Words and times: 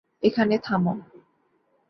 এখানে 0.23 0.55
থাম। 0.57 0.83